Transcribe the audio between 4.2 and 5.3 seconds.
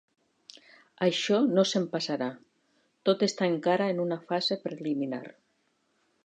fase preliminar.